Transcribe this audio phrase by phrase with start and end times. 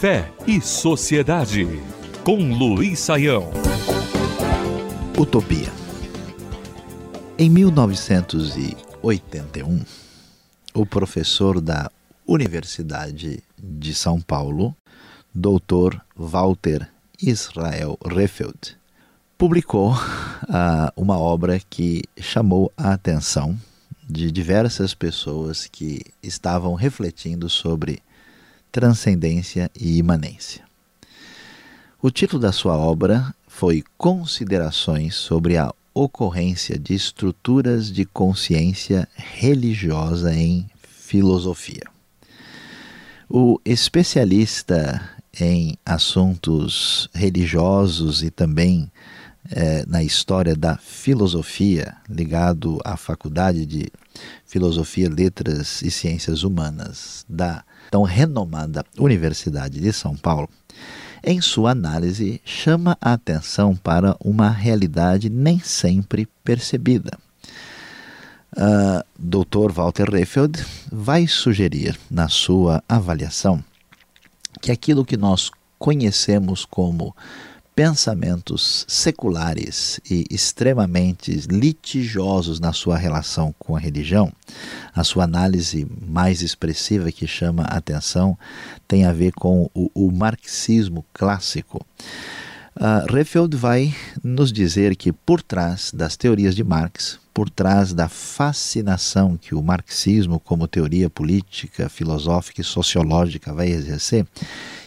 [0.00, 1.66] Fé e Sociedade,
[2.24, 3.52] com Luiz Saião.
[5.16, 5.72] Utopia.
[7.38, 9.84] Em 1981,
[10.74, 11.88] o professor da
[12.26, 14.74] Universidade de São Paulo,
[15.32, 15.98] Dr.
[16.16, 16.90] Walter
[17.22, 18.76] Israel Refeld,
[19.38, 23.56] publicou uh, uma obra que chamou a atenção
[24.12, 28.00] de diversas pessoas que estavam refletindo sobre
[28.70, 30.64] transcendência e imanência.
[32.00, 40.34] O título da sua obra foi Considerações sobre a ocorrência de estruturas de consciência religiosa
[40.34, 41.84] em filosofia.
[43.28, 45.00] O especialista
[45.38, 48.90] em assuntos religiosos e também
[49.50, 53.90] eh, na história da filosofia, ligado à Faculdade de
[54.46, 60.48] Filosofia, Letras e Ciências Humanas da tão renomada Universidade de São Paulo,
[61.24, 67.18] em sua análise chama a atenção para uma realidade nem sempre percebida.
[68.54, 69.72] Uh, Dr.
[69.72, 73.64] Walter Refeld vai sugerir na sua avaliação
[74.60, 77.16] que aquilo que nós conhecemos como
[77.74, 84.32] pensamentos seculares e extremamente litigiosos na sua relação com a religião,
[84.94, 88.38] a sua análise mais expressiva que chama a atenção
[88.86, 91.84] tem a ver com o, o marxismo clássico.
[92.74, 98.08] Uh, Refeld vai nos dizer que por trás das teorias de Marx, por trás da
[98.08, 104.26] fascinação que o marxismo, como teoria política, filosófica e sociológica, vai exercer,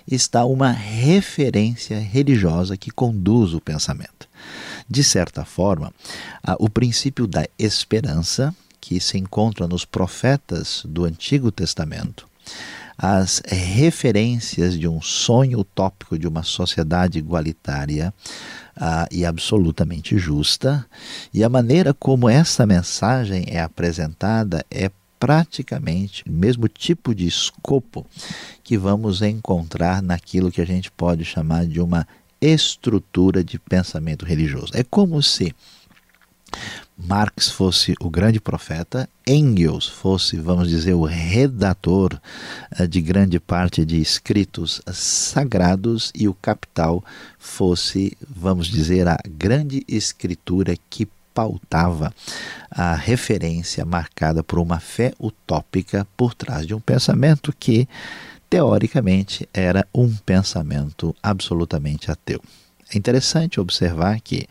[0.10, 4.28] está uma referência religiosa que conduz o pensamento.
[4.88, 5.92] De certa forma,
[6.60, 12.28] o princípio da esperança, que se encontra nos profetas do Antigo Testamento,
[12.98, 18.14] as referências de um sonho utópico de uma sociedade igualitária
[18.78, 20.86] uh, e absolutamente justa,
[21.34, 24.90] e a maneira como essa mensagem é apresentada é
[25.20, 28.06] praticamente o mesmo tipo de escopo
[28.64, 32.08] que vamos encontrar naquilo que a gente pode chamar de uma
[32.42, 34.72] estrutura de pensamento religioso.
[34.74, 35.56] É como se
[36.98, 42.20] Marx fosse o grande profeta, Engels fosse, vamos dizer, o redator
[42.72, 47.04] eh, de grande parte de escritos sagrados e o Capital
[47.38, 52.14] fosse, vamos dizer, a grande escritura que pautava
[52.72, 57.88] a referência marcada por uma fé utópica por trás de um pensamento que,
[58.50, 62.42] teoricamente, era um pensamento absolutamente ateu.
[62.94, 64.48] É interessante observar que,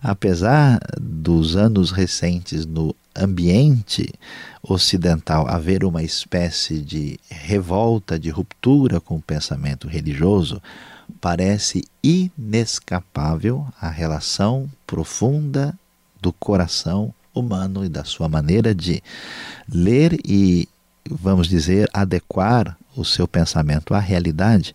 [0.00, 4.12] apesar dos anos recentes no ambiente
[4.62, 10.62] ocidental haver uma espécie de revolta, de ruptura com o pensamento religioso,
[11.20, 15.76] parece inescapável a relação profunda
[16.20, 19.02] do coração humano e da sua maneira de
[19.68, 20.68] ler e,
[21.08, 24.74] vamos dizer, adequar o seu pensamento à realidade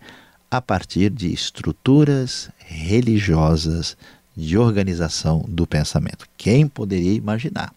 [0.50, 3.98] a partir de estruturas religiosas
[4.36, 6.28] de organização do pensamento.
[6.38, 7.74] Quem poderia imaginar?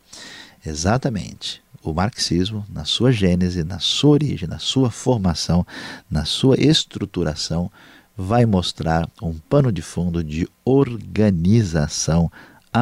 [0.64, 1.62] Exatamente.
[1.82, 5.64] O marxismo, na sua gênese, na sua origem, na sua formação,
[6.10, 7.70] na sua estruturação,
[8.16, 12.30] vai mostrar um pano de fundo de organização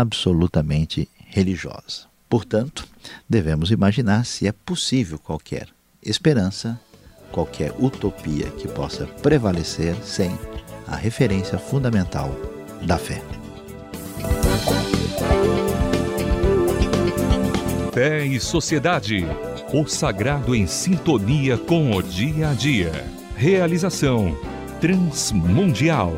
[0.00, 2.06] absolutamente religiosa.
[2.28, 2.84] Portanto,
[3.28, 5.68] devemos imaginar se é possível qualquer
[6.02, 6.80] esperança,
[7.30, 10.36] qualquer utopia que possa prevalecer sem
[10.86, 12.34] a referência fundamental
[12.82, 13.22] da fé.
[17.92, 19.24] Fé e Sociedade.
[19.72, 22.92] O sagrado em sintonia com o dia a dia.
[23.36, 24.36] Realização
[24.80, 26.12] Transmundial.